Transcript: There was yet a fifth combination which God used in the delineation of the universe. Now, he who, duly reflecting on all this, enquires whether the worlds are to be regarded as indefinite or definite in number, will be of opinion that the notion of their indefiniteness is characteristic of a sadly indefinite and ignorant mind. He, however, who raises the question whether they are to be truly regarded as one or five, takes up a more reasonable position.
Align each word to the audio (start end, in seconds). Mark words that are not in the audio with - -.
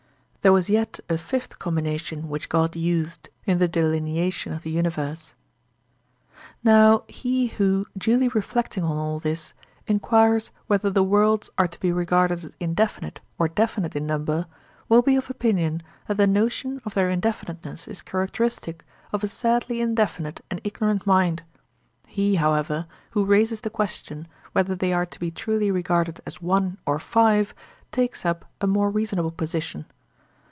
There 0.43 0.51
was 0.51 0.71
yet 0.71 0.99
a 1.07 1.19
fifth 1.19 1.59
combination 1.59 2.27
which 2.27 2.49
God 2.49 2.75
used 2.75 3.29
in 3.45 3.59
the 3.59 3.67
delineation 3.67 4.51
of 4.51 4.63
the 4.63 4.71
universe. 4.71 5.35
Now, 6.63 7.03
he 7.07 7.45
who, 7.45 7.85
duly 7.95 8.27
reflecting 8.27 8.83
on 8.83 8.97
all 8.97 9.19
this, 9.19 9.53
enquires 9.85 10.49
whether 10.65 10.89
the 10.89 11.03
worlds 11.03 11.51
are 11.59 11.67
to 11.67 11.79
be 11.79 11.91
regarded 11.91 12.39
as 12.43 12.49
indefinite 12.59 13.21
or 13.37 13.47
definite 13.49 13.95
in 13.95 14.07
number, 14.07 14.47
will 14.89 15.03
be 15.03 15.15
of 15.15 15.29
opinion 15.29 15.83
that 16.07 16.17
the 16.17 16.25
notion 16.25 16.81
of 16.85 16.95
their 16.95 17.11
indefiniteness 17.11 17.87
is 17.87 18.01
characteristic 18.01 18.83
of 19.13 19.23
a 19.23 19.27
sadly 19.27 19.79
indefinite 19.79 20.43
and 20.49 20.59
ignorant 20.63 21.05
mind. 21.05 21.43
He, 22.07 22.37
however, 22.37 22.87
who 23.11 23.25
raises 23.25 23.61
the 23.61 23.69
question 23.69 24.27
whether 24.53 24.75
they 24.75 24.91
are 24.91 25.05
to 25.05 25.19
be 25.19 25.29
truly 25.29 25.69
regarded 25.69 26.19
as 26.25 26.41
one 26.41 26.79
or 26.87 26.97
five, 26.97 27.53
takes 27.91 28.25
up 28.25 28.45
a 28.59 28.65
more 28.65 28.89
reasonable 28.89 29.29
position. 29.29 29.85